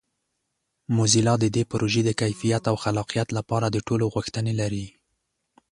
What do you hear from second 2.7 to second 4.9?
او خلاقیت لپاره د ټولو غوښتنې لري.